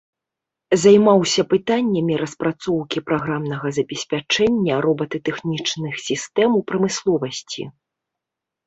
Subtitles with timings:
[0.83, 7.61] Займаўся пытаннямі распрацоўкі праграмнага забеспячэння робататэхнічных сістэм у прамысловасці.